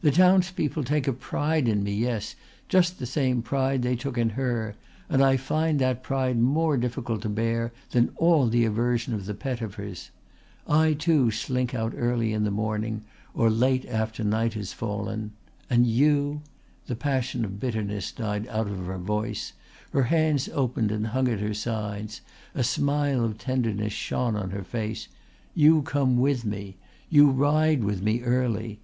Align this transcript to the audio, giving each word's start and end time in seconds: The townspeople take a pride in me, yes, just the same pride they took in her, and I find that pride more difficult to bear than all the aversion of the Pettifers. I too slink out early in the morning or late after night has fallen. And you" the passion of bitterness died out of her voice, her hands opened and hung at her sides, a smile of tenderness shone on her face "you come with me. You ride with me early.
The 0.00 0.10
townspeople 0.10 0.82
take 0.84 1.06
a 1.06 1.12
pride 1.12 1.68
in 1.68 1.82
me, 1.82 1.92
yes, 1.94 2.34
just 2.70 2.98
the 2.98 3.04
same 3.04 3.42
pride 3.42 3.82
they 3.82 3.96
took 3.96 4.16
in 4.16 4.30
her, 4.30 4.76
and 5.10 5.22
I 5.22 5.36
find 5.36 5.78
that 5.78 6.02
pride 6.02 6.40
more 6.40 6.78
difficult 6.78 7.20
to 7.20 7.28
bear 7.28 7.74
than 7.90 8.12
all 8.16 8.46
the 8.46 8.64
aversion 8.64 9.12
of 9.12 9.26
the 9.26 9.34
Pettifers. 9.34 10.10
I 10.66 10.94
too 10.94 11.30
slink 11.30 11.74
out 11.74 11.92
early 11.94 12.32
in 12.32 12.44
the 12.44 12.50
morning 12.50 13.04
or 13.34 13.50
late 13.50 13.84
after 13.84 14.24
night 14.24 14.54
has 14.54 14.72
fallen. 14.72 15.32
And 15.68 15.86
you" 15.86 16.40
the 16.86 16.96
passion 16.96 17.44
of 17.44 17.60
bitterness 17.60 18.10
died 18.10 18.48
out 18.48 18.68
of 18.68 18.86
her 18.86 18.96
voice, 18.96 19.52
her 19.92 20.04
hands 20.04 20.48
opened 20.48 20.90
and 20.90 21.08
hung 21.08 21.28
at 21.28 21.40
her 21.40 21.52
sides, 21.52 22.22
a 22.54 22.64
smile 22.64 23.22
of 23.22 23.36
tenderness 23.36 23.92
shone 23.92 24.34
on 24.34 24.48
her 24.48 24.64
face 24.64 25.08
"you 25.54 25.82
come 25.82 26.16
with 26.16 26.46
me. 26.46 26.76
You 27.10 27.30
ride 27.30 27.84
with 27.84 28.00
me 28.00 28.22
early. 28.22 28.80